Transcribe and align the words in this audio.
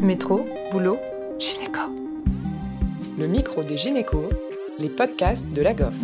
Métro, 0.00 0.46
boulot, 0.70 0.98
gynéco. 1.38 1.80
Le 3.18 3.26
micro 3.26 3.62
des 3.62 3.78
gynécos, 3.78 4.28
les 4.78 4.90
podcasts 4.90 5.46
de 5.54 5.62
la 5.62 5.72
GOF. 5.72 5.96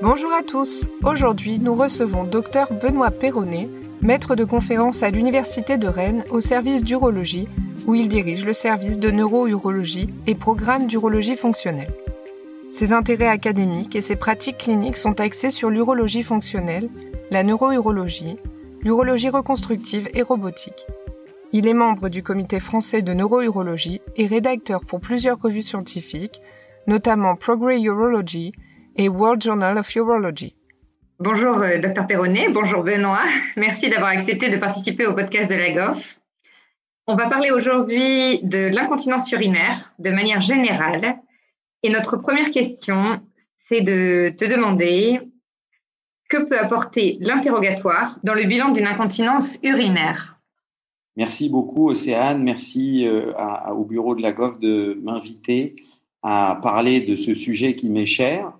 Bonjour 0.00 0.32
à 0.32 0.42
tous. 0.42 0.88
Aujourd'hui, 1.04 1.58
nous 1.58 1.74
recevons 1.74 2.24
Dr 2.24 2.72
Benoît 2.82 3.10
Perronnet, 3.10 3.68
maître 4.00 4.36
de 4.36 4.44
conférence 4.44 5.02
à 5.02 5.10
l'Université 5.10 5.76
de 5.76 5.86
Rennes 5.86 6.24
au 6.30 6.40
service 6.40 6.82
d'urologie, 6.82 7.46
où 7.86 7.94
il 7.94 8.08
dirige 8.08 8.46
le 8.46 8.54
service 8.54 8.98
de 8.98 9.10
neurourologie 9.10 10.08
et 10.26 10.34
programme 10.34 10.86
d'urologie 10.86 11.36
fonctionnelle. 11.36 11.92
Ses 12.70 12.92
intérêts 12.92 13.28
académiques 13.28 13.96
et 13.96 14.02
ses 14.02 14.16
pratiques 14.16 14.58
cliniques 14.58 14.96
sont 14.96 15.20
axés 15.20 15.50
sur 15.50 15.68
l'urologie 15.68 16.22
fonctionnelle, 16.22 16.88
la 17.30 17.42
neurourologie, 17.42 18.38
l'urologie 18.80 19.28
reconstructive 19.28 20.08
et 20.14 20.22
robotique. 20.22 20.86
Il 21.54 21.68
est 21.68 21.74
membre 21.74 22.08
du 22.08 22.22
comité 22.22 22.60
français 22.60 23.02
de 23.02 23.12
neurourologie 23.12 24.00
et 24.16 24.26
rédacteur 24.26 24.86
pour 24.86 25.00
plusieurs 25.00 25.38
revues 25.38 25.60
scientifiques, 25.60 26.40
notamment 26.86 27.36
Progress 27.36 27.78
Urology 27.82 28.52
et 28.96 29.10
World 29.10 29.42
Journal 29.42 29.76
of 29.76 29.94
Urology. 29.94 30.56
Bonjour 31.18 31.58
euh, 31.58 31.76
Dr 31.76 32.06
Perronnet, 32.06 32.48
bonjour 32.48 32.82
Benoît. 32.82 33.24
Merci 33.58 33.90
d'avoir 33.90 34.12
accepté 34.12 34.48
de 34.48 34.56
participer 34.56 35.04
au 35.04 35.14
podcast 35.14 35.50
de 35.50 35.56
la 35.56 35.72
GOF. 35.72 36.20
On 37.06 37.16
va 37.16 37.28
parler 37.28 37.50
aujourd'hui 37.50 38.40
de 38.42 38.70
l'incontinence 38.74 39.30
urinaire 39.30 39.92
de 39.98 40.10
manière 40.10 40.40
générale. 40.40 41.16
Et 41.82 41.90
notre 41.90 42.16
première 42.16 42.50
question, 42.50 43.20
c'est 43.58 43.82
de 43.82 44.32
te 44.38 44.46
demander 44.46 45.20
que 46.30 46.48
peut 46.48 46.58
apporter 46.58 47.18
l'interrogatoire 47.20 48.18
dans 48.24 48.32
le 48.32 48.44
bilan 48.44 48.70
d'une 48.70 48.86
incontinence 48.86 49.58
urinaire? 49.62 50.31
Merci 51.16 51.50
beaucoup, 51.50 51.90
Océane. 51.90 52.42
Merci 52.42 53.06
euh, 53.06 53.32
au 53.76 53.84
bureau 53.84 54.14
de 54.14 54.22
la 54.22 54.32
GOF 54.32 54.58
de 54.60 54.98
m'inviter 55.02 55.76
à 56.22 56.58
parler 56.62 57.00
de 57.00 57.16
ce 57.16 57.34
sujet 57.34 57.74
qui 57.74 57.90
m'est 57.90 58.06
cher. 58.06 58.52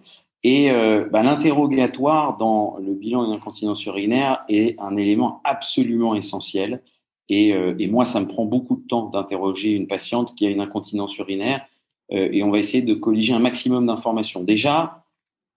Et 0.42 0.70
euh, 0.70 1.08
bah, 1.10 1.22
l'interrogatoire 1.22 2.36
dans 2.36 2.76
le 2.84 2.92
bilan 2.92 3.24
d'une 3.24 3.34
incontinence 3.34 3.86
urinaire 3.86 4.44
est 4.48 4.78
un 4.80 4.96
élément 4.96 5.40
absolument 5.44 6.14
essentiel. 6.14 6.82
Euh, 7.30 7.74
et 7.78 7.86
moi, 7.86 8.04
ça 8.04 8.20
me 8.20 8.26
prend 8.26 8.44
beaucoup 8.44 8.76
de 8.76 8.86
temps 8.86 9.06
d'interroger 9.06 9.70
une 9.70 9.86
patiente 9.86 10.34
qui 10.34 10.44
a 10.46 10.50
une 10.50 10.60
incontinence 10.60 11.16
urinaire. 11.16 11.66
et 12.10 12.42
on 12.42 12.50
va 12.50 12.58
essayer 12.58 12.82
de 12.82 12.92
colliger 12.92 13.32
un 13.32 13.38
maximum 13.38 13.86
d'informations. 13.86 14.42
Déjà, 14.42 15.04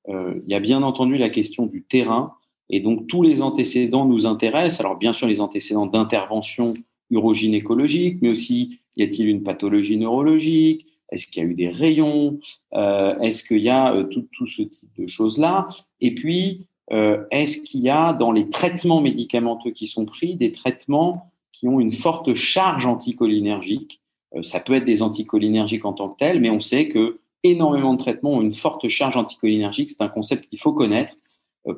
il 0.08 0.48
y 0.48 0.54
a 0.54 0.62
bien 0.62 0.84
entendu 0.84 1.18
la 1.18 1.28
question 1.28 1.66
du 1.66 1.84
terrain. 1.84 2.36
Et 2.70 2.80
donc, 2.80 3.08
tous 3.08 3.22
les 3.22 3.42
antécédents 3.42 4.06
nous 4.06 4.26
intéressent. 4.26 4.80
Alors, 4.80 4.96
bien 4.96 5.12
sûr, 5.12 5.28
les 5.28 5.42
antécédents 5.42 5.86
d'intervention 5.86 6.74
urogynécologique, 7.10 8.18
mais 8.22 8.30
aussi, 8.30 8.80
y 8.98 9.04
a-t-il 9.04 9.28
une 9.28 9.44
pathologie 9.44 9.98
neurologique? 9.98 10.86
Est-ce 11.12 11.28
qu'il 11.28 11.44
y 11.44 11.46
a 11.46 11.50
eu 11.50 11.54
des 11.54 11.70
rayons? 11.70 12.40
Euh, 12.74 13.18
Est-ce 13.20 13.44
qu'il 13.44 13.60
y 13.60 13.70
a 13.70 13.94
euh, 13.94 14.04
tout, 14.04 14.28
tout, 14.32 14.48
ce 14.48 14.64
type 14.64 14.90
de 14.98 15.08
choses-là? 15.08 15.68
Et 16.02 16.16
puis, 16.16 16.68
euh, 16.92 17.24
est-ce 17.32 17.62
qu'il 17.62 17.82
y 17.82 17.90
a 17.90 18.14
dans 18.14 18.32
les 18.32 18.50
traitements 18.50 19.02
médicamenteux 19.02 19.72
qui 19.72 19.88
sont 19.88 20.06
pris 20.06 20.36
des 20.36 20.52
traitements 20.52 21.32
qui 21.52 21.68
ont 21.68 21.80
une 21.80 21.94
forte 21.94 22.34
charge 22.34 22.86
anticholinergique? 22.86 24.02
Ça 24.42 24.60
peut 24.60 24.74
être 24.74 24.86
des 24.86 25.02
anticholinergiques 25.02 25.86
en 25.86 25.94
tant 25.94 26.10
que 26.10 26.18
tels, 26.18 26.42
mais 26.42 26.50
on 26.50 26.60
sait 26.60 26.90
que 26.90 27.20
énormément 27.44 27.94
de 27.94 28.00
traitements 28.00 28.34
ont 28.34 28.42
une 28.42 28.54
forte 28.54 28.88
charge 28.90 29.16
anticholinergique. 29.16 29.90
C'est 29.90 30.02
un 30.02 30.10
concept 30.10 30.50
qu'il 30.50 30.60
faut 30.60 30.74
connaître. 30.74 31.14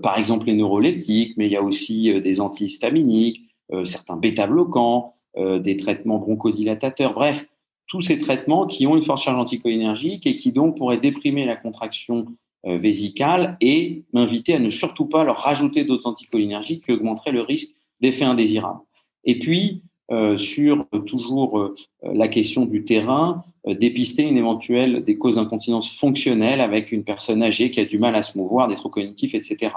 Par 0.01 0.17
exemple 0.17 0.47
les 0.47 0.53
neuroleptiques, 0.53 1.37
mais 1.37 1.45
il 1.45 1.51
y 1.51 1.55
a 1.55 1.61
aussi 1.61 2.19
des 2.19 2.41
antihistaminiques, 2.41 3.41
certains 3.83 4.17
bêta-bloquants, 4.17 5.16
des 5.37 5.77
traitements 5.77 6.17
bronchodilatateurs, 6.17 7.13
bref, 7.13 7.45
tous 7.87 8.01
ces 8.01 8.19
traitements 8.19 8.65
qui 8.67 8.87
ont 8.87 8.95
une 8.95 9.01
forte 9.01 9.21
charge 9.21 9.39
anticholinergique 9.39 10.25
et 10.25 10.35
qui 10.35 10.51
donc 10.51 10.77
pourraient 10.77 10.97
déprimer 10.97 11.45
la 11.45 11.55
contraction 11.55 12.25
vésicale 12.63 13.55
et 13.61 14.03
m'inviter 14.13 14.55
à 14.55 14.59
ne 14.59 14.69
surtout 14.69 15.05
pas 15.05 15.23
leur 15.23 15.37
rajouter 15.37 15.85
d'autres 15.85 16.07
anticholinergiques 16.07 16.85
qui 16.85 16.91
augmenteraient 16.91 17.31
le 17.31 17.41
risque 17.41 17.69
d'effets 18.01 18.25
indésirables. 18.25 18.79
Et 19.23 19.39
puis, 19.39 19.83
euh, 20.09 20.37
sur 20.37 20.87
toujours 21.05 21.59
euh, 21.59 21.75
la 22.01 22.29
question 22.29 22.65
du 22.65 22.85
terrain, 22.85 23.43
euh, 23.67 23.73
dépister 23.73 24.23
une 24.23 24.37
éventuelle 24.37 25.03
des 25.03 25.17
causes 25.17 25.35
d'incontinence 25.35 25.93
fonctionnelle 25.93 26.61
avec 26.61 26.93
une 26.93 27.03
personne 27.03 27.43
âgée 27.43 27.71
qui 27.71 27.81
a 27.81 27.85
du 27.85 27.99
mal 27.99 28.15
à 28.15 28.23
se 28.23 28.37
mouvoir, 28.37 28.69
des 28.69 28.75
trop 28.75 28.87
cognitifs, 28.87 29.35
etc. 29.35 29.73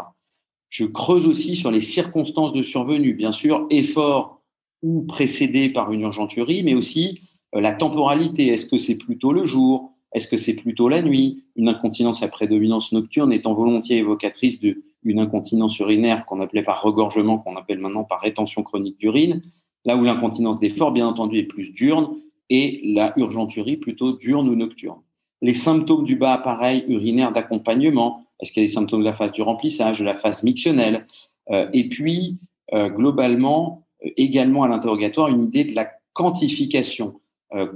Je 0.69 0.85
creuse 0.85 1.27
aussi 1.27 1.57
sur 1.57 1.73
les 1.73 1.81
circonstances 1.81 2.53
de 2.53 2.63
survenue, 2.63 3.15
bien 3.15 3.33
sûr, 3.33 3.67
effort 3.71 4.40
ou 4.83 5.03
précédé 5.03 5.71
par 5.71 5.93
une 5.93 6.03
urgenturie, 6.03 6.63
mais 6.63 6.75
aussi 6.75 7.21
la 7.53 7.73
temporalité. 7.73 8.49
Est-ce 8.49 8.67
que 8.67 8.77
c'est 8.77 8.97
plutôt 8.97 9.33
le 9.33 9.45
jour? 9.45 9.93
Est-ce 10.13 10.27
que 10.27 10.37
c'est 10.37 10.55
plutôt 10.55 10.89
la 10.89 11.03
nuit? 11.03 11.45
Une 11.57 11.69
incontinence 11.69 12.23
à 12.23 12.29
prédominance 12.29 12.93
nocturne 12.93 13.33
étant 13.33 13.55
volontiers 13.55 13.99
évocatrice 13.99 14.61
d'une 14.61 15.19
incontinence 15.19 15.79
urinaire 15.79 16.27
qu'on 16.27 16.41
appelait 16.41 16.63
par 16.63 16.83
regorgement, 16.83 17.39
qu'on 17.39 17.57
appelle 17.57 17.79
maintenant 17.79 18.05
par 18.05 18.21
rétention 18.21 18.63
chronique 18.63 18.99
d'urine. 18.99 19.41
Là 19.85 19.97
où 19.97 20.05
l'incontinence 20.05 20.59
d'effort, 20.59 20.93
bien 20.93 21.07
entendu, 21.07 21.39
est 21.39 21.45
plus 21.45 21.71
diurne 21.71 22.17
et 22.51 22.81
la 22.85 23.13
urgenturie 23.17 23.77
plutôt 23.77 24.13
diurne 24.13 24.49
ou 24.49 24.57
nocturne. 24.57 24.99
Les 25.43 25.55
symptômes 25.55 26.05
du 26.05 26.17
bas 26.17 26.35
appareil 26.35 26.85
urinaire 26.89 27.33
d'accompagnement, 27.33 28.25
est-ce 28.41 28.53
qu'il 28.53 28.63
y 28.63 28.65
a 28.65 28.67
des 28.67 28.73
symptômes 28.73 29.01
de 29.01 29.07
la 29.07 29.15
phase 29.15 29.33
du 29.33 29.43
remplissage, 29.43 30.01
de 30.01 30.05
la 30.05 30.15
phase 30.15 30.43
mictionnelle 30.43 31.07
euh, 31.51 31.69
Et 31.73 31.89
puis, 31.89 32.39
euh, 32.75 32.91
globalement, 32.91 33.79
euh, 33.79 33.90
également 34.03 34.63
à 34.63 34.69
l'interrogatoire, 34.69 35.29
une 35.29 35.45
idée 35.45 35.65
de 35.65 35.75
la 35.75 35.91
quantification. 36.13 37.21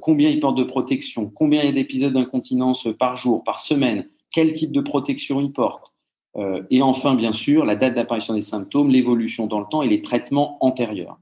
combien 0.01 0.31
il 0.31 0.41
porte 0.41 0.57
de 0.57 0.65
protection? 0.65 1.31
Combien 1.35 1.63
il 1.63 1.67
y 1.67 1.69
a 1.69 1.73
d'épisodes 1.73 2.13
d'incontinence 2.13 2.89
par 2.99 3.17
jour, 3.17 3.45
par 3.45 3.61
semaine? 3.61 4.09
Quel 4.33 4.53
type 4.53 4.73
de 4.73 4.81
protection 4.81 5.41
il 5.41 5.53
porte? 5.53 5.93
Et 6.71 6.83
enfin, 6.83 7.15
bien 7.15 7.33
sûr, 7.33 7.65
la 7.65 7.77
date 7.77 7.95
d'apparition 7.95 8.35
des 8.35 8.41
symptômes, 8.41 8.91
l'évolution 8.91 9.47
dans 9.47 9.61
le 9.61 9.67
temps 9.71 9.83
et 9.83 9.89
les 9.89 10.03
traitements 10.03 10.59
antérieurs. 10.65 11.19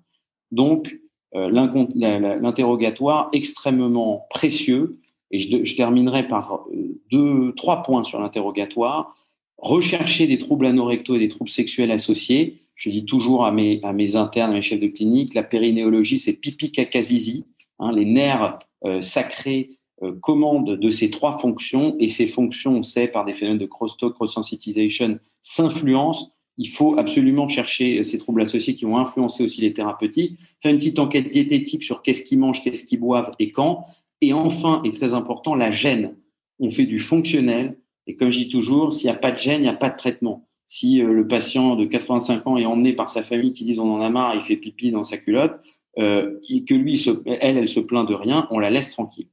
Donc, 0.53 0.99
euh, 1.35 1.51
l'interrogatoire 1.51 3.31
extrêmement 3.33 4.27
précieux. 4.29 4.99
Et 5.31 5.39
je, 5.39 5.77
terminerai 5.77 6.29
par 6.29 6.67
euh, 6.75 7.01
deux, 7.11 7.55
trois 7.55 7.83
points 7.83 8.05
sur 8.05 8.21
l'interrogatoire. 8.21 9.15
Rechercher 9.57 10.27
des 10.27 10.37
troubles 10.37 10.67
anorectaux 10.67 11.17
et 11.17 11.19
des 11.19 11.29
troubles 11.29 11.51
sexuels 11.51 11.91
associés. 11.91 12.62
Je 12.75 12.91
dis 12.91 13.05
toujours 13.05 13.45
à 13.45 13.53
mes, 13.53 13.81
internes, 14.17 14.51
à 14.51 14.55
mes 14.55 14.63
chefs 14.63 14.81
de 14.81 14.89
clinique, 14.89 15.35
la 15.35 15.43
périnéologie, 15.43 16.19
c'est 16.19 16.33
pipi 16.33 16.73
cacazizi. 16.73 17.45
Hein, 17.79 17.93
les 17.93 18.05
nerfs 18.05 18.59
euh, 18.85 19.01
sacrés 19.01 19.79
commandent 20.21 20.77
de 20.77 20.91
ces 20.91 21.11
trois 21.11 21.39
fonctions 21.39 21.95
et 22.01 22.09
ces 22.09 22.27
fonctions, 22.27 22.73
on 22.73 22.83
sait, 22.83 23.07
par 23.07 23.25
des 23.25 23.35
phénomènes 23.35 23.61
de 23.61 23.67
crosstalk, 23.67 24.15
cross-sensitization, 24.15 25.21
s'influencent 25.43 26.33
il 26.59 26.69
faut 26.69 26.99
absolument 26.99 27.49
chercher 27.49 28.03
ces 28.03 28.19
troubles 28.19 28.43
associés 28.43 28.75
qui 28.75 28.85
vont 28.85 28.99
influencer 28.99 29.43
aussi 29.43 29.61
les 29.63 29.73
thérapeutiques, 29.73 30.39
faire 30.63 30.71
une 30.71 30.79
petite 30.79 30.99
enquête 30.99 31.29
diététique 31.31 31.83
sur 31.83 32.03
qu'est-ce 32.03 32.23
qu'ils 32.23 32.39
mangent, 32.39 32.63
qu'est-ce 32.63 32.85
qu'ils 32.85 33.01
boivent 33.01 33.33
et 33.39 33.51
quand. 33.51 33.87
Et 34.21 34.33
enfin, 34.33 34.81
et 34.85 34.91
très 34.91 35.15
important, 35.15 35.55
la 35.55 35.73
gêne. 35.73 36.15
On 36.61 36.71
fait 36.71 36.87
du 36.87 36.99
fonctionnel. 36.99 37.79
Et 38.07 38.17
comme 38.17 38.31
je 38.31 38.39
dis 38.39 38.49
toujours, 38.49 38.93
s'il 38.93 39.11
n'y 39.11 39.17
a 39.17 39.19
pas 39.19 39.33
de 39.33 39.39
gêne, 39.39 39.61
il 39.61 39.65
n'y 39.65 39.69
a 39.69 39.75
pas 39.75 39.91
de 39.91 39.97
traitement. 39.97 40.47
Si 40.75 41.03
euh, 41.03 41.13
le 41.13 41.29
patient 41.29 41.77
de 41.77 41.85
85 41.85 42.47
ans 42.47 42.57
est 42.57 42.65
emmené 42.65 42.95
par 42.95 43.07
sa 43.07 43.23
famille 43.23 43.53
qui 43.53 43.65
disent 43.65 43.79
on 43.79 43.93
en 43.93 44.01
a 44.01 44.09
marre, 44.09 44.35
il 44.37 44.41
fait 44.41 44.57
pipi 44.57 44.91
dans 44.91 45.03
sa 45.03 45.19
culotte, 45.19 45.61
euh, 45.99 46.41
et 46.49 46.65
que 46.65 46.73
lui, 46.73 46.99
elle, 47.27 47.59
elle 47.59 47.69
se 47.69 47.79
plaint 47.79 48.09
de 48.09 48.15
rien, 48.15 48.49
on 48.51 48.59
la 48.59 48.71
laisse 48.71 48.89
tranquille. 48.89 49.29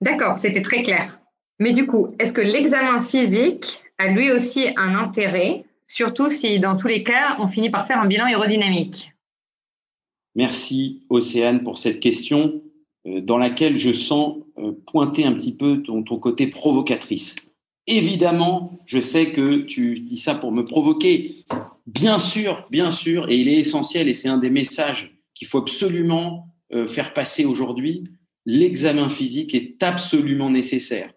D'accord, 0.00 0.38
c'était 0.38 0.62
très 0.62 0.82
clair. 0.82 1.18
Mais 1.58 1.72
du 1.72 1.88
coup, 1.88 2.06
est-ce 2.20 2.32
que 2.32 2.40
l'examen 2.40 3.00
physique 3.00 3.82
a 3.98 4.06
lui 4.06 4.30
aussi 4.30 4.68
un 4.76 4.94
intérêt 4.94 5.64
surtout 5.88 6.28
si 6.28 6.60
dans 6.60 6.76
tous 6.76 6.86
les 6.86 7.02
cas, 7.02 7.34
on 7.40 7.48
finit 7.48 7.70
par 7.70 7.84
faire 7.84 7.98
un 7.98 8.06
bilan 8.06 8.26
aérodynamique? 8.26 9.10
Merci 10.36 11.04
Océane 11.10 11.64
pour 11.64 11.76
cette 11.76 11.98
question 11.98 12.62
euh, 13.08 13.20
dans 13.20 13.36
laquelle 13.36 13.76
je 13.76 13.92
sens 13.92 14.36
euh, 14.58 14.70
pointer 14.86 15.24
un 15.24 15.32
petit 15.32 15.56
peu 15.56 15.82
ton, 15.82 16.04
côté 16.04 16.46
provocatrice. 16.46 17.34
Évidemment, 17.86 18.78
je 18.86 18.98
sais 18.98 19.32
que 19.32 19.58
tu 19.58 20.00
dis 20.00 20.16
ça 20.16 20.34
pour 20.34 20.52
me 20.52 20.64
provoquer. 20.64 21.44
Bien 21.86 22.18
sûr, 22.18 22.66
bien 22.70 22.90
sûr, 22.90 23.28
et 23.28 23.36
il 23.36 23.48
est 23.48 23.58
essentiel, 23.58 24.08
et 24.08 24.14
c'est 24.14 24.28
un 24.28 24.38
des 24.38 24.50
messages 24.50 25.14
qu'il 25.34 25.46
faut 25.46 25.58
absolument 25.58 26.48
euh, 26.72 26.86
faire 26.86 27.12
passer 27.12 27.44
aujourd'hui, 27.44 28.04
l'examen 28.46 29.08
physique 29.08 29.54
est 29.54 29.82
absolument 29.82 30.50
nécessaire. 30.50 31.12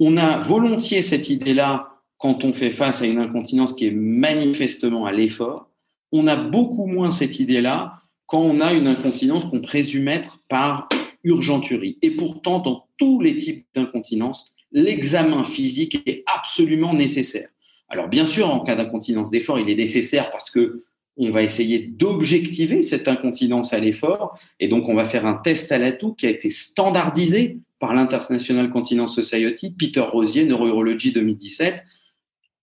On 0.00 0.16
a 0.16 0.38
volontiers 0.38 1.02
cette 1.02 1.28
idée-là 1.28 1.88
quand 2.18 2.44
on 2.44 2.52
fait 2.52 2.70
face 2.70 3.02
à 3.02 3.06
une 3.06 3.18
incontinence 3.18 3.72
qui 3.72 3.86
est 3.86 3.92
manifestement 3.92 5.06
à 5.06 5.12
l'effort. 5.12 5.70
On 6.10 6.26
a 6.26 6.36
beaucoup 6.36 6.86
moins 6.86 7.10
cette 7.10 7.40
idée-là 7.40 7.92
quand 8.26 8.40
on 8.40 8.60
a 8.60 8.72
une 8.72 8.86
incontinence 8.86 9.44
qu'on 9.44 9.60
présume 9.60 10.08
être 10.08 10.38
par 10.48 10.88
urgenturie. 11.24 11.98
Et 12.02 12.12
pourtant, 12.12 12.58
dans 12.58 12.86
tous 12.96 13.20
les 13.20 13.36
types 13.36 13.66
d'incontinence, 13.74 14.51
l'examen 14.72 15.42
physique 15.42 16.02
est 16.06 16.24
absolument 16.26 16.94
nécessaire. 16.94 17.48
Alors 17.88 18.08
bien 18.08 18.26
sûr, 18.26 18.50
en 18.50 18.60
cas 18.60 18.74
d'incontinence 18.74 19.30
d'effort, 19.30 19.58
il 19.58 19.68
est 19.68 19.76
nécessaire 19.76 20.30
parce 20.30 20.50
que 20.50 20.76
on 21.16 21.30
va 21.30 21.42
essayer 21.42 21.78
d'objectiver 21.78 22.82
cette 22.82 23.06
incontinence 23.06 23.72
à 23.72 23.78
l'effort. 23.78 24.38
Et 24.60 24.68
donc, 24.68 24.88
on 24.88 24.94
va 24.94 25.04
faire 25.04 25.26
un 25.26 25.34
test 25.34 25.70
à 25.72 25.78
l'atout 25.78 26.14
qui 26.14 26.26
a 26.26 26.30
été 26.30 26.48
standardisé 26.48 27.58
par 27.78 27.94
l'International 27.94 28.70
Continence 28.70 29.14
Society, 29.14 29.70
Peter 29.70 30.00
Rosier, 30.00 30.44
Neurourologie 30.44 31.12
2017. 31.12 31.84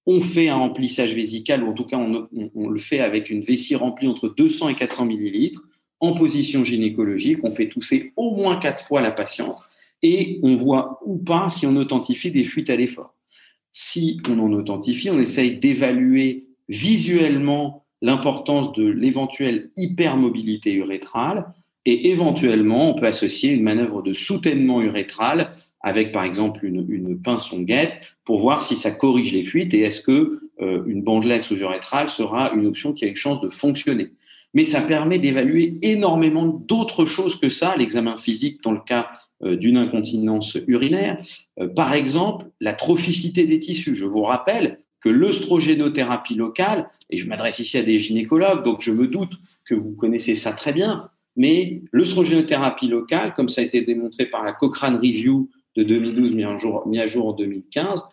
On 0.07 0.21
fait 0.21 0.47
un 0.47 0.55
remplissage 0.55 1.13
vésical, 1.13 1.63
ou 1.63 1.69
en 1.69 1.73
tout 1.73 1.83
cas, 1.83 1.97
on, 1.97 2.27
on, 2.55 2.69
le 2.69 2.79
fait 2.79 2.99
avec 2.99 3.29
une 3.29 3.41
vessie 3.41 3.75
remplie 3.75 4.07
entre 4.07 4.29
200 4.29 4.69
et 4.69 4.75
400 4.75 5.05
millilitres, 5.05 5.61
en 5.99 6.13
position 6.13 6.63
gynécologique. 6.63 7.39
On 7.43 7.51
fait 7.51 7.67
tousser 7.67 8.13
au 8.15 8.35
moins 8.35 8.57
quatre 8.57 8.83
fois 8.83 9.01
la 9.01 9.11
patiente 9.11 9.57
et 10.01 10.39
on 10.43 10.55
voit 10.55 10.99
ou 11.05 11.17
pas 11.17 11.49
si 11.49 11.65
on 11.65 11.75
authentifie 11.75 12.31
des 12.31 12.43
fuites 12.43 12.69
à 12.69 12.75
l'effort. 12.75 13.15
Si 13.71 14.19
on 14.27 14.39
en 14.39 14.51
authentifie, 14.53 15.09
on 15.09 15.19
essaye 15.19 15.57
d'évaluer 15.57 16.47
visuellement 16.67 17.85
l'importance 18.01 18.71
de 18.73 18.87
l'éventuelle 18.87 19.71
hypermobilité 19.75 20.73
urétrale 20.73 21.53
et 21.85 22.09
éventuellement 22.09 22.91
on 22.91 22.93
peut 22.93 23.07
associer 23.07 23.51
une 23.51 23.63
manœuvre 23.63 24.01
de 24.01 24.13
soutènement 24.13 24.81
urétral 24.81 25.51
avec 25.81 26.11
par 26.11 26.23
exemple 26.23 26.65
une, 26.65 26.85
une 26.89 27.21
pince 27.21 27.53
guette 27.53 28.15
pour 28.25 28.39
voir 28.39 28.61
si 28.61 28.75
ça 28.75 28.91
corrige 28.91 29.33
les 29.33 29.43
fuites 29.43 29.73
et 29.73 29.81
est-ce 29.81 30.01
que 30.01 30.49
euh, 30.61 30.83
une 30.87 31.03
bandelette 31.03 31.43
sous-urétrale 31.43 32.09
sera 32.09 32.51
une 32.51 32.65
option 32.65 32.93
qui 32.93 33.05
a 33.05 33.07
une 33.07 33.15
chance 33.15 33.39
de 33.39 33.47
fonctionner. 33.47 34.11
Mais 34.53 34.63
ça 34.63 34.81
permet 34.81 35.19
d'évaluer 35.19 35.77
énormément 35.81 36.45
d'autres 36.45 37.05
choses 37.05 37.39
que 37.39 37.49
ça, 37.49 37.75
l'examen 37.75 38.17
physique 38.17 38.63
dans 38.63 38.71
le 38.71 38.81
cas 38.81 39.09
euh, 39.43 39.55
d'une 39.55 39.77
incontinence 39.77 40.57
urinaire. 40.67 41.21
Euh, 41.59 41.67
par 41.67 41.93
exemple, 41.93 42.47
la 42.59 42.73
trophicité 42.73 43.45
des 43.45 43.59
tissus. 43.59 43.95
Je 43.95 44.05
vous 44.05 44.23
rappelle 44.23 44.79
que 45.01 45.09
l'œstrogénothérapie 45.09 46.35
locale, 46.35 46.87
et 47.09 47.17
je 47.17 47.27
m'adresse 47.27 47.59
ici 47.59 47.77
à 47.77 47.83
des 47.83 47.99
gynécologues, 47.99 48.63
donc 48.65 48.81
je 48.81 48.91
me 48.91 49.07
doute 49.07 49.31
que 49.65 49.75
vous 49.75 49.93
connaissez 49.93 50.35
ça 50.35 50.51
très 50.51 50.73
bien, 50.73 51.09
mais 51.37 51.81
l'œstrogénothérapie 51.93 52.87
locale, 52.87 53.33
comme 53.33 53.47
ça 53.47 53.61
a 53.61 53.63
été 53.63 53.81
démontré 53.81 54.25
par 54.25 54.43
la 54.43 54.51
Cochrane 54.51 54.97
Review 54.97 55.49
de 55.75 55.83
2012 55.83 56.33
mis, 56.33 56.43
mis 56.87 56.99
à 56.99 57.05
jour 57.05 57.27
en 57.27 57.33
2015, 57.33 58.03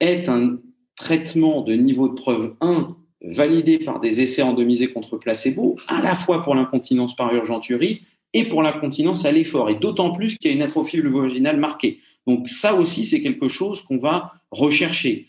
est 0.00 0.28
un 0.28 0.58
traitement 0.96 1.62
de 1.62 1.72
niveau 1.72 2.08
de 2.08 2.14
preuve 2.14 2.56
1 2.60 2.96
validé 3.22 3.78
par 3.78 4.00
des 4.00 4.20
essais 4.20 4.42
randomisés 4.42 4.92
contre 4.92 5.16
placebo, 5.16 5.76
à 5.86 6.00
la 6.00 6.14
fois 6.14 6.42
pour 6.42 6.54
l'incontinence 6.54 7.14
par 7.14 7.34
urgenturie 7.34 8.02
et 8.32 8.44
pour 8.48 8.62
l'incontinence 8.62 9.24
à 9.24 9.32
l'effort, 9.32 9.68
et 9.68 9.74
d'autant 9.74 10.12
plus 10.12 10.36
qu'il 10.36 10.50
y 10.50 10.54
a 10.54 10.56
une 10.56 10.62
atrophie 10.62 11.00
vaginale 11.00 11.58
marquée. 11.58 11.98
Donc 12.26 12.48
ça 12.48 12.74
aussi, 12.74 13.04
c'est 13.04 13.20
quelque 13.20 13.48
chose 13.48 13.82
qu'on 13.82 13.98
va 13.98 14.32
rechercher 14.50 15.26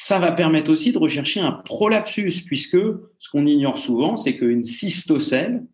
ça 0.00 0.20
va 0.20 0.30
permettre 0.30 0.70
aussi 0.70 0.92
de 0.92 0.98
rechercher 0.98 1.40
un 1.40 1.50
prolapsus, 1.50 2.42
puisque 2.46 2.78
ce 3.18 3.28
qu'on 3.30 3.46
ignore 3.46 3.78
souvent, 3.78 4.16
c'est 4.16 4.36
qu'une 4.36 4.62
cystocèle 4.62 5.64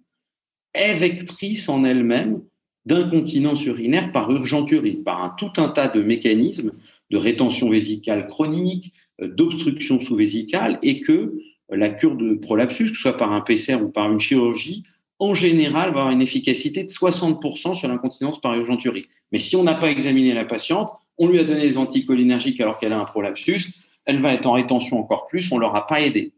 est 0.73 0.95
vectrice 0.95 1.69
en 1.69 1.85
elle-même 1.85 2.41
d'incontinence 2.87 3.67
urinaire 3.67 4.13
par 4.13 4.31
urgenturie, 4.31 4.97
par 4.97 5.23
un, 5.23 5.35
tout 5.37 5.53
un 5.59 5.69
tas 5.69 5.89
de 5.89 6.03
mécanismes 6.03 6.73
de 7.11 7.17
rétention 7.19 7.69
vésicale 7.69 8.27
chronique, 8.27 8.93
euh, 9.21 9.29
d'obstruction 9.29 10.01
sous-vésicale, 10.01 10.79
et 10.83 11.01
que 11.01 11.35
la 11.77 11.91
cure 11.91 12.17
de 12.17 12.35
prolapsus, 12.35 12.91
que 12.91 12.97
ce 12.97 13.03
soit 13.03 13.17
par 13.17 13.33
un 13.33 13.41
PCR 13.41 13.77
ou 13.83 13.89
par 13.89 14.11
une 14.11 14.21
chirurgie, 14.21 14.83
en 15.19 15.35
général, 15.35 15.93
va 15.93 16.01
avoir 16.01 16.11
une 16.11 16.23
efficacité 16.23 16.83
de 16.83 16.89
60% 16.89 17.75
sur 17.75 17.89
l'incontinence 17.89 18.41
par 18.41 18.55
urgenturie. 18.55 19.07
Mais 19.33 19.39
si 19.39 19.57
on 19.57 19.63
n'a 19.63 19.75
pas 19.75 19.91
examiné 19.91 20.35
la 20.35 20.45
patiente, 20.45 20.91
on 21.19 21.29
lui 21.29 21.39
a 21.39 21.45
donné 21.45 21.63
des 21.63 21.79
anticholinergiques 21.79 22.61
alors 22.61 22.79
qu'elle 22.79 22.93
a 22.93 23.01
un 23.01 23.05
prolapsus, 23.05 23.73
elle 24.05 24.21
va 24.21 24.35
être 24.35 24.47
en 24.47 24.53
rétention 24.53 24.99
encore 24.99 25.27
plus, 25.27 25.51
on 25.53 25.57
ne 25.57 25.61
l'aura 25.61 25.87
pas 25.87 26.01
aidé. 26.01 26.33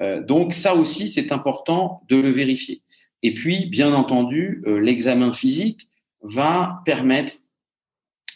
Euh, 0.00 0.22
donc 0.22 0.52
ça 0.52 0.74
aussi, 0.74 1.08
c'est 1.08 1.32
important 1.32 2.02
de 2.08 2.16
le 2.16 2.30
vérifier. 2.30 2.82
Et 3.22 3.34
puis, 3.34 3.66
bien 3.66 3.94
entendu, 3.94 4.62
euh, 4.66 4.78
l'examen 4.78 5.32
physique 5.32 5.88
va 6.22 6.82
permettre 6.84 7.32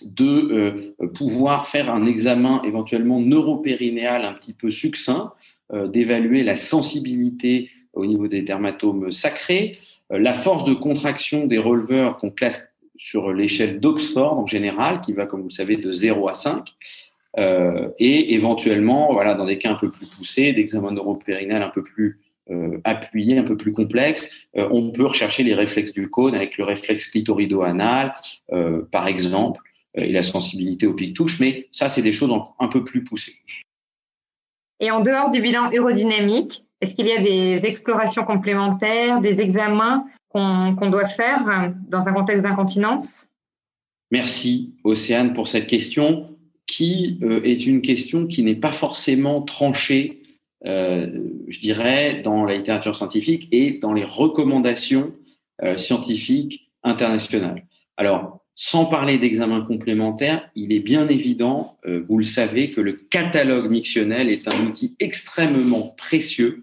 de 0.03 0.95
euh, 1.01 1.09
pouvoir 1.09 1.67
faire 1.67 1.93
un 1.93 2.07
examen 2.07 2.63
éventuellement 2.65 3.21
neuropérinéal 3.21 4.25
un 4.25 4.33
petit 4.33 4.55
peu 4.55 4.71
succinct, 4.71 5.33
d'évaluer 5.73 6.43
la 6.43 6.57
sensibilité 6.57 7.71
au 7.93 8.07
niveau 8.07 8.29
des 8.29 8.43
dermatomes 8.43 9.13
sacrés, 9.13 9.77
la 10.11 10.35
force 10.35 10.65
de 10.65 10.75
contraction 10.75 11.47
des 11.47 11.59
releveurs 11.59 12.17
qu'on 12.17 12.31
classe 12.31 12.61
sur 12.97 13.33
l'échelle 13.33 13.81
d'Oxford 13.81 14.39
en 14.39 14.47
général, 14.47 15.01
qui 15.01 15.13
va, 15.15 15.27
comme 15.27 15.41
vous 15.41 15.49
le 15.49 15.55
savez, 15.55 15.77
de 15.77 15.91
0 15.91 16.29
à 16.29 16.35
5, 16.35 16.75
euh, 17.39 17.89
et 17.99 18.35
éventuellement, 18.35 19.13
voilà, 19.13 19.35
dans 19.35 19.47
des 19.47 19.57
cas 19.57 19.71
un 19.71 19.77
peu 19.77 19.91
plus 19.91 20.07
poussés, 20.07 20.53
d'examen 20.53 20.93
neuropérinal 20.93 21.63
un 21.63 21.69
peu 21.69 21.83
plus 21.83 22.21
euh, 22.51 22.79
appuyé, 22.85 23.39
un 23.39 23.45
peu 23.45 23.57
plus 23.57 23.73
complexe, 23.73 24.49
euh, 24.57 24.69
on 24.71 24.91
peut 24.91 25.07
rechercher 25.07 25.45
les 25.45 25.55
réflexes 25.55 25.93
du 25.93 26.11
cône 26.11 26.35
avec 26.35 26.59
le 26.59 26.65
réflexe 26.65 27.07
clitorido-anal, 27.07 28.13
par 28.91 29.07
exemple, 29.07 29.63
et 29.95 30.13
la 30.13 30.23
sensibilité 30.23 30.87
au 30.87 30.95
pic-touche, 30.95 31.41
mais 31.41 31.69
ça, 31.73 31.89
c'est 31.89 32.03
des 32.03 32.13
choses 32.13 32.33
un 32.59 32.69
peu 32.69 32.85
plus 32.85 33.03
poussées. 33.03 33.37
Et 34.81 34.91
en 34.91 35.01
dehors 35.01 35.31
du 35.31 35.41
bilan 35.41 35.71
urodynamique, 35.73 36.65
est-ce 36.81 36.95
qu'il 36.95 37.07
y 37.07 37.13
a 37.13 37.21
des 37.21 37.67
explorations 37.67 38.25
complémentaires, 38.25 39.21
des 39.21 39.41
examens 39.41 40.07
qu'on 40.31 40.91
doit 40.91 41.07
faire 41.07 41.73
dans 41.89 42.09
un 42.09 42.13
contexte 42.13 42.45
d'incontinence? 42.45 43.29
Merci, 44.11 44.75
Océane, 44.83 45.35
pour 45.35 45.47
cette 45.47 45.67
question 45.67 46.37
qui 46.67 47.19
euh, 47.23 47.43
est 47.43 47.67
une 47.67 47.83
question 47.83 48.27
qui 48.27 48.43
n'est 48.43 48.57
pas 48.57 48.73
forcément 48.73 49.43
tranchée, 49.43 50.23
euh, 50.67 51.09
je 51.49 51.61
dirais, 51.61 52.23
dans 52.25 52.45
la 52.45 52.57
littérature 52.57 52.95
scientifique 52.95 53.49
et 53.53 53.79
dans 53.79 53.93
les 53.93 54.05
recommandations 54.05 55.13
euh, 55.63 55.77
scientifiques 55.77 56.71
internationales. 56.83 57.67
Alors, 57.97 58.40
sans 58.63 58.85
parler 58.85 59.17
d'examens 59.17 59.63
complémentaires, 59.63 60.51
il 60.55 60.75
est 60.75 60.81
bien 60.81 61.09
évident, 61.09 61.79
vous 61.87 62.19
le 62.19 62.25
savez, 62.25 62.73
que 62.73 62.83
le 62.83 62.93
catalogue 62.93 63.71
mictionnel 63.71 64.29
est 64.29 64.47
un 64.49 64.67
outil 64.67 64.97
extrêmement 65.01 65.95
précieux 65.97 66.61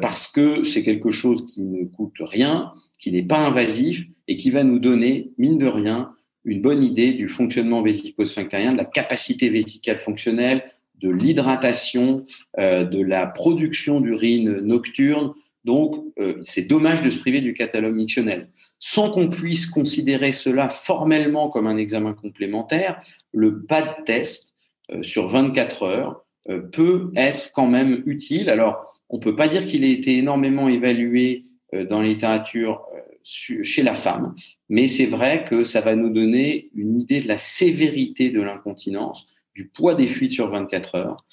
parce 0.00 0.28
que 0.28 0.64
c'est 0.64 0.82
quelque 0.82 1.10
chose 1.10 1.44
qui 1.44 1.60
ne 1.60 1.84
coûte 1.84 2.16
rien, 2.20 2.72
qui 2.98 3.12
n'est 3.12 3.22
pas 3.22 3.46
invasif 3.46 4.06
et 4.28 4.38
qui 4.38 4.50
va 4.50 4.64
nous 4.64 4.78
donner, 4.78 5.32
mine 5.36 5.58
de 5.58 5.66
rien, 5.66 6.10
une 6.44 6.62
bonne 6.62 6.82
idée 6.82 7.12
du 7.12 7.28
fonctionnement 7.28 7.82
vésico-sphinctérien, 7.82 8.72
de 8.72 8.78
la 8.78 8.84
capacité 8.84 9.50
vésicale 9.50 9.98
fonctionnelle, 9.98 10.62
de 11.00 11.10
l'hydratation, 11.10 12.24
euh, 12.58 12.84
de 12.84 13.02
la 13.02 13.26
production 13.26 14.00
d'urine 14.00 14.60
nocturne. 14.60 15.32
Donc, 15.64 15.96
euh, 16.18 16.40
c'est 16.42 16.62
dommage 16.62 17.02
de 17.02 17.10
se 17.10 17.18
priver 17.18 17.40
du 17.40 17.54
catalogue 17.54 17.94
mictionnel. 17.94 18.48
Sans 18.78 19.10
qu'on 19.10 19.28
puisse 19.28 19.66
considérer 19.66 20.32
cela 20.32 20.68
formellement 20.68 21.50
comme 21.50 21.66
un 21.66 21.76
examen 21.76 22.14
complémentaire, 22.14 23.02
le 23.32 23.62
PAD 23.62 24.04
test 24.04 24.54
euh, 24.90 25.02
sur 25.02 25.26
24 25.28 25.82
heures 25.84 26.24
peut 26.72 27.12
être 27.16 27.52
quand 27.52 27.66
même 27.68 28.02
utile. 28.06 28.48
Alors, 28.48 29.02
on 29.10 29.18
ne 29.18 29.22
peut 29.22 29.36
pas 29.36 29.46
dire 29.46 29.66
qu'il 29.66 29.84
ait 29.84 29.92
été 29.92 30.16
énormément 30.16 30.68
évalué 30.68 31.42
dans 31.72 32.00
la 32.00 32.08
littérature 32.08 32.82
chez 33.22 33.82
la 33.82 33.94
femme, 33.94 34.34
mais 34.68 34.88
c'est 34.88 35.06
vrai 35.06 35.44
que 35.44 35.64
ça 35.64 35.80
va 35.80 35.94
nous 35.94 36.10
donner 36.10 36.70
une 36.74 37.00
idée 37.00 37.20
de 37.20 37.28
la 37.28 37.38
sévérité 37.38 38.30
de 38.30 38.40
l'incontinence, 38.40 39.26
du 39.54 39.68
poids 39.68 39.94
des 39.94 40.06
fuites 40.06 40.32
sur 40.32 40.48
24 40.48 40.94
heures, 40.94 41.24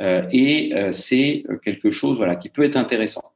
euh, 0.00 0.26
et 0.32 0.74
euh, 0.74 0.90
c'est 0.90 1.44
quelque 1.64 1.90
chose 1.90 2.16
voilà, 2.16 2.36
qui 2.36 2.48
peut 2.48 2.62
être 2.62 2.76
intéressant. 2.76 3.33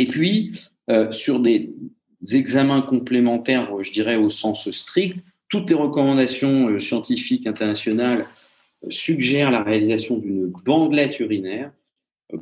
Et 0.00 0.06
puis, 0.06 0.54
euh, 0.90 1.12
sur 1.12 1.40
des 1.40 1.74
examens 2.32 2.80
complémentaires, 2.80 3.70
je 3.82 3.92
dirais 3.92 4.16
au 4.16 4.30
sens 4.30 4.70
strict, 4.70 5.18
toutes 5.50 5.68
les 5.68 5.76
recommandations 5.76 6.78
scientifiques 6.78 7.46
internationales 7.46 8.24
suggèrent 8.88 9.50
la 9.50 9.62
réalisation 9.62 10.16
d'une 10.16 10.46
bandelette 10.64 11.20
urinaire. 11.20 11.70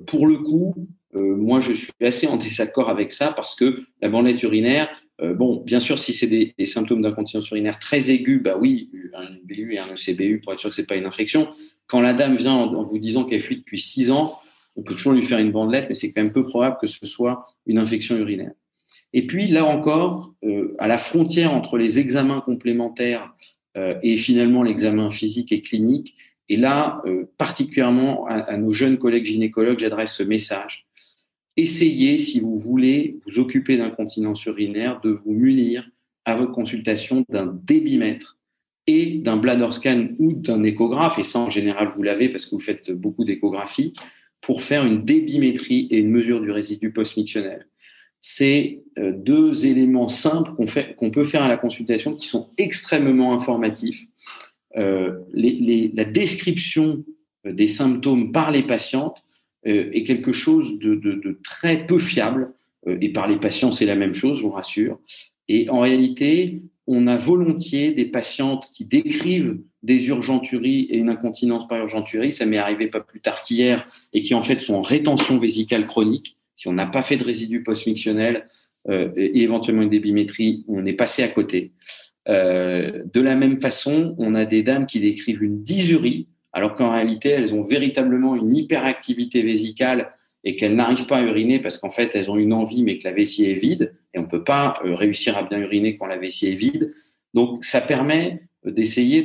Pour 0.07 0.29
le 0.29 0.38
coup, 0.38 0.75
euh, 1.17 1.37
moi, 1.37 1.59
je 1.59 1.73
suis 1.73 1.91
assez 2.00 2.29
en 2.29 2.37
désaccord 2.37 2.91
avec 2.91 3.11
ça 3.11 3.33
parce 3.33 3.57
que 3.57 3.81
la 4.00 4.09
bandelette 4.09 4.43
urinaire, 4.45 4.88
euh, 5.21 5.35
bon, 5.35 5.62
bien 5.65 5.81
sûr, 5.81 5.99
si 5.99 6.12
c'est 6.12 6.29
des, 6.29 6.55
symptômes 6.65 7.00
d'incontinence 7.00 7.50
urinaire 7.50 7.81
très 7.81 8.11
aigus, 8.11 8.41
bah 8.41 8.57
oui, 8.61 8.91
un 9.15 9.31
BU 9.45 9.75
et 9.75 9.79
un 9.79 9.88
ECBU 9.88 10.41
pour 10.41 10.53
être 10.53 10.61
sûr 10.61 10.71
que 10.71 10.77
c'est 10.77 10.87
pas 10.87 10.97
une 10.97 11.07
infection. 11.07 11.49
Quand 11.88 12.00
la 12.00 12.12
dame 12.12 12.37
vient 12.37 12.53
en, 12.53 12.85
vous 12.85 12.99
disant 12.99 13.25
qu'elle 13.25 13.41
fuit 13.41 13.57
depuis 13.57 13.81
6 13.81 14.12
ans, 14.12 14.38
on 14.78 14.82
peut 14.82 14.94
toujours 14.94 15.12
lui 15.12 15.23
faire 15.23 15.38
une 15.38 15.52
bandelette, 15.52 15.87
mais 15.88 15.94
c'est 15.94 16.11
quand 16.12 16.23
même 16.23 16.32
peu 16.32 16.44
probable 16.44 16.78
que 16.80 16.87
ce 16.87 17.04
soit 17.04 17.42
une 17.66 17.78
infection 17.78 18.16
urinaire. 18.16 18.52
Et 19.12 19.26
puis 19.26 19.49
là 19.49 19.66
encore, 19.66 20.35
euh, 20.44 20.75
à 20.78 20.88
la 20.88 20.99
frontière 20.99 21.52
entre 21.52 21.76
les 21.76 21.99
examens 21.99 22.40
complémentaires 22.40 23.35
et 24.02 24.16
finalement 24.16 24.64
l'examen 24.64 25.08
physique 25.08 25.52
et 25.52 25.61
clinique, 25.61 26.16
et 26.49 26.56
là, 26.56 27.00
particulièrement 27.37 28.26
à, 28.26 28.56
nos 28.56 28.73
jeunes 28.73 28.99
collègues 28.99 29.26
gynécologues, 29.26 29.78
j'adresse 29.78 30.16
ce 30.16 30.25
message 30.25 30.88
essayez, 31.58 32.18
si 32.18 32.40
vous 32.40 32.56
voulez 32.56 33.18
vous 33.26 33.40
occuper 33.40 33.76
d'incontinence 33.76 34.44
urinaire, 34.47 35.00
de 35.00 35.11
vous 35.11 35.32
munir 35.32 35.88
à 36.25 36.37
votre 36.37 36.52
consultation 36.52 37.25
d'un 37.28 37.58
débitmètre 37.64 38.38
et 38.87 39.18
d'un 39.18 39.37
bladder 39.37 39.70
scan 39.73 40.08
ou 40.18 40.32
d'un 40.32 40.62
échographe, 40.62 41.18
et 41.18 41.25
ça 41.25 41.40
en 41.40 41.50
général 41.50 41.88
vous 41.88 42.02
l'avez 42.02 42.28
parce 42.28 42.47
que 42.47 42.54
vous 42.54 42.61
faites 42.61 42.92
beaucoup 42.92 43.25
d'échographies, 43.25 43.92
pour 44.40 44.62
faire 44.62 44.85
une 44.85 45.02
débimétrie 45.02 45.88
et 45.90 45.99
une 45.99 46.11
mesure 46.11 46.40
du 46.40 46.50
résidu 46.50 46.92
postmictionnel. 46.92 47.66
C'est 48.21 48.83
euh, 48.99 49.12
deux 49.12 49.66
éléments 49.66 50.09
simples 50.09 50.52
qu'on 50.97 51.11
peut 51.11 51.25
faire 51.25 51.42
à 51.42 51.49
la 51.49 51.57
consultation 51.57 52.14
qui 52.14 52.26
sont 52.26 52.50
extrêmement 52.59 53.33
informatifs. 53.33 54.07
Euh, 54.76 55.18
la 55.35 56.04
description 56.04 57.04
des 57.45 57.66
symptômes 57.66 58.33
par 58.33 58.50
les 58.50 58.62
patientes 58.62 59.23
est 59.64 60.04
quelque 60.04 60.33
chose 60.33 60.78
de, 60.78 61.40
très 61.42 61.85
peu 61.85 61.99
fiable. 61.99 62.52
et 62.87 63.11
par 63.11 63.26
les 63.26 63.37
patients, 63.37 63.71
c'est 63.71 63.87
la 63.87 63.97
même 63.97 64.14
chose, 64.14 64.38
je 64.38 64.42
vous 64.42 64.50
rassure. 64.50 64.99
Et 65.49 65.68
en 65.68 65.80
réalité, 65.80 66.62
on 66.87 67.07
a 67.07 67.16
volontiers 67.16 67.90
des 67.90 68.07
patientes 68.07 68.68
qui 68.73 68.85
décrivent 68.85 69.59
des 69.82 70.08
urgenturies 70.08 70.87
et 70.90 70.97
une 70.99 71.08
incontinence 71.08 71.66
par 71.66 71.78
urgenturie, 71.78 72.32
ça 72.32 72.47
m'est 72.47 72.58
arrivé 72.58 72.88
pas 72.88 73.00
plus 73.00 73.20
tard 73.20 73.42
qu'hier, 73.42 73.87
et 74.12 74.23
qui 74.23 74.35
en 74.35 74.42
fait 74.42 74.61
sont 74.61 74.75
en 74.75 74.80
rétention 74.80 75.38
vésicale 75.38 75.87
chronique. 75.87 76.37
Si 76.56 76.68
on 76.68 76.73
n'a 76.73 76.87
pas 76.87 77.02
fait 77.02 77.16
de 77.16 77.25
résidus 77.25 77.62
postmictionnels 77.62 78.44
euh, 78.88 79.11
et 79.16 79.42
éventuellement 79.42 79.82
une 79.82 79.90
débimétrie, 79.90 80.64
on 80.68 80.85
est 80.85 80.92
passé 80.92 81.23
à 81.23 81.28
côté. 81.28 81.73
Euh, 82.28 83.04
de 83.12 83.20
la 83.20 83.37
même 83.37 83.61
façon, 83.61 84.14
on 84.18 84.35
a 84.35 84.44
des 84.44 84.62
dames 84.62 84.87
qui 84.87 85.00
décrivent 85.00 85.42
une 85.42 85.62
dysurie, 85.62 86.26
alors 86.52 86.75
qu'en 86.75 86.90
réalité, 86.90 87.30
elles 87.30 87.54
ont 87.54 87.62
véritablement 87.62 88.35
une 88.35 88.54
hyperactivité 88.54 89.42
vésicale 89.42 90.11
et 90.44 90.56
qu'elles 90.56 90.75
n'arrivent 90.75 91.06
pas 91.06 91.18
à 91.18 91.23
uriner 91.23 91.58
parce 91.61 91.78
qu'en 91.78 91.90
fait, 91.90 92.14
elles 92.16 92.30
ont 92.30 92.37
une 92.37 92.52
envie, 92.52 92.82
mais 92.82 92.99
que 92.99 93.04
la 93.04 93.12
vessie 93.12 93.47
est 93.47 93.54
vide, 93.54 93.94
et 94.14 94.18
on 94.18 94.23
ne 94.23 94.28
peut 94.28 94.44
pas 94.44 94.75
euh, 94.85 94.94
réussir 94.94 95.37
à 95.37 95.42
bien 95.42 95.58
uriner 95.58 95.97
quand 95.97 96.06
la 96.06 96.18
vessie 96.18 96.49
est 96.49 96.54
vide. 96.54 96.92
Donc, 97.35 97.64
ça 97.64 97.80
permet 97.80 98.48
d'essayer 98.65 99.23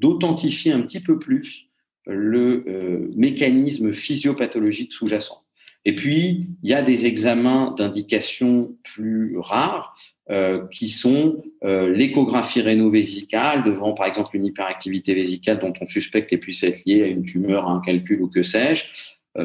d'authentifier 0.00 0.72
de, 0.72 0.76
un 0.76 0.82
petit 0.82 1.00
peu 1.00 1.18
plus 1.18 1.68
le 2.06 2.64
euh, 2.66 3.10
mécanisme 3.14 3.92
physiopathologique 3.92 4.92
sous-jacent. 4.92 5.44
Et 5.84 5.94
puis, 5.94 6.48
il 6.62 6.70
y 6.70 6.74
a 6.74 6.82
des 6.82 7.06
examens 7.06 7.74
d'indication 7.76 8.76
plus 8.84 9.36
rares 9.38 9.96
euh, 10.30 10.64
qui 10.68 10.88
sont 10.88 11.42
euh, 11.64 11.92
l'échographie 11.92 12.60
réno-vésicale 12.60 13.64
devant, 13.64 13.92
par 13.92 14.06
exemple, 14.06 14.36
une 14.36 14.44
hyperactivité 14.44 15.14
vésicale 15.14 15.58
dont 15.58 15.72
on 15.80 15.84
suspecte 15.84 16.30
qu'elle 16.30 16.38
puisse 16.38 16.62
être 16.62 16.84
liée 16.86 17.02
à 17.02 17.06
une 17.06 17.24
tumeur, 17.24 17.68
à 17.68 17.72
un 17.72 17.80
calcul 17.80 18.22
ou 18.22 18.28
que 18.28 18.44
sais-je, 18.44 18.84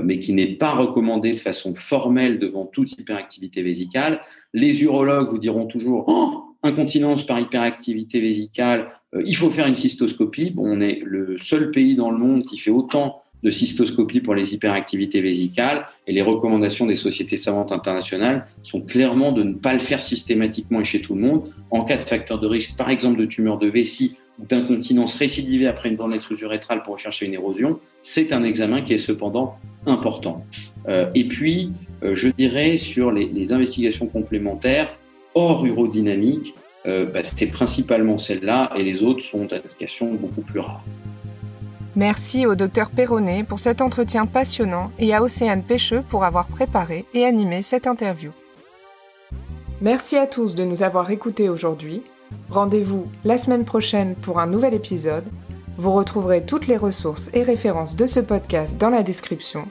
mais 0.04 0.20
qui 0.20 0.34
n'est 0.34 0.58
pas 0.58 0.74
recommandée 0.74 1.32
de 1.32 1.38
façon 1.38 1.74
formelle 1.74 2.40
devant 2.40 2.66
toute 2.66 2.92
hyperactivité 2.92 3.64
vésicale. 3.64 4.20
Les 4.54 4.84
urologues 4.84 5.28
vous 5.28 5.38
diront 5.38 5.66
toujours 5.66 6.04
oh, 6.08 6.47
incontinence 6.64 7.26
par 7.26 7.40
hyperactivité 7.40 8.20
vésicale, 8.20 8.88
euh, 9.14 9.22
il 9.26 9.36
faut 9.36 9.50
faire 9.50 9.68
une 9.68 9.76
cystoscopie. 9.76 10.52
Bon, 10.52 10.64
on 10.66 10.82
est 10.82 11.00
le 11.04 11.38
seul 11.38 11.72
pays 11.72 11.96
dans 11.96 12.12
le 12.12 12.18
monde 12.18 12.44
qui 12.44 12.58
fait 12.58 12.72
autant 12.72 13.22
de 13.44 13.50
cystoscopie 13.50 14.20
pour 14.20 14.36
les 14.36 14.54
hyperactivités 14.54 15.22
vésicales 15.22 15.86
et 16.08 16.12
les 16.12 16.22
recommandations 16.22 16.86
des 16.86 16.96
sociétés 16.96 17.38
savantes 17.38 17.72
internationales 17.72 18.46
sont 18.64 18.82
clairement 18.82 19.32
de 19.32 19.44
ne 19.44 19.54
pas 19.54 19.74
le 19.74 19.80
faire 19.80 20.02
systématiquement 20.02 20.82
et 20.82 20.84
chez 20.84 21.02
tout 21.02 21.16
le 21.16 21.22
monde. 21.22 21.50
En 21.70 21.84
cas 21.84 21.98
de 21.98 22.04
facteur 22.04 22.40
de 22.40 22.48
risque, 22.48 22.76
par 22.76 22.90
exemple 22.90 23.20
de 23.20 23.26
tumeur 23.26 23.60
de 23.60 23.68
vessie 23.68 24.18
ou 24.40 24.46
d'incontinence 24.46 25.16
récidivée 25.16 25.68
après 25.68 25.90
une 25.90 25.96
bornette 25.96 26.22
sous-urétrale 26.22 26.82
pour 26.84 26.94
rechercher 26.94 27.26
une 27.26 27.34
érosion, 27.34 27.80
c'est 28.02 28.34
un 28.34 28.44
examen 28.44 28.82
qui 28.82 28.94
est 28.94 28.98
cependant 28.98 29.56
important. 29.86 30.44
Euh, 30.88 31.10
et 31.14 31.28
puis, 31.28 31.72
euh, 32.04 32.14
je 32.14 32.30
dirais 32.30 32.78
sur 32.78 33.12
les 33.12 33.54
investigations 33.54 34.08
complémentaires, 34.08 34.90
hors 35.36 35.66
urodynamique, 35.66 36.56
euh, 36.86 37.06
bah, 37.06 37.24
c'est 37.24 37.48
principalement 37.48 38.18
celle-là 38.18 38.72
et 38.76 38.84
les 38.84 39.04
autres 39.04 39.22
sont 39.22 39.46
d'indications 39.46 40.14
beaucoup 40.14 40.42
plus 40.42 40.60
rares. 40.60 40.84
Merci 41.96 42.46
au 42.46 42.56
docteur 42.56 42.92
Perronnet 42.92 43.44
pour 43.44 43.58
cet 43.58 43.82
entretien 43.82 44.28
passionnant 44.28 44.92
et 45.00 45.16
à 45.16 45.24
Océane 45.24 45.64
Pêcheux 45.64 46.04
pour 46.08 46.24
avoir 46.24 46.48
préparé 46.48 47.06
et 47.14 47.26
animé 47.26 47.64
cette 47.64 47.88
interview. 47.88 48.32
Merci 49.82 50.16
à 50.16 50.28
tous 50.28 50.56
de 50.56 50.64
nous 50.64 50.84
avoir 50.84 51.10
écoutés 51.12 51.50
aujourd'hui. 51.50 52.04
Rendez-vous 52.50 53.08
la 53.26 53.38
semaine 53.38 53.66
prochaine 53.66 54.16
pour 54.16 54.40
un 54.40 54.48
nouvel 54.48 54.74
épisode. 54.74 55.26
Vous 55.78 55.92
retrouverez 55.92 56.46
toutes 56.46 56.68
les 56.68 56.78
ressources 56.78 57.30
et 57.34 57.44
références 57.44 57.96
de 57.96 58.06
ce 58.06 58.20
podcast 58.20 58.78
dans 58.78 58.90
la 58.90 59.04
description. 59.04 59.66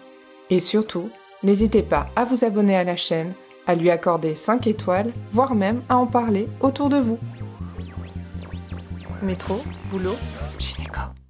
Et 0.50 0.60
surtout, 0.60 1.10
n'hésitez 1.42 1.82
pas 1.82 2.08
à 2.16 2.25
vous 2.25 2.44
abonner 2.44 2.76
à 2.76 2.84
la 2.84 2.96
chaîne 2.96 3.32
à 3.66 3.75
lui 3.75 3.90
accorder 3.90 4.35
5 4.35 4.66
étoiles, 4.66 5.12
voire 5.30 5.54
même 5.54 5.82
à 5.88 5.96
en 5.96 6.06
parler 6.06 6.49
autour 6.61 6.88
de 6.88 6.99
vous. 6.99 7.18
Métro, 9.23 9.61
boulot, 9.90 10.16
gynéco. 10.58 11.16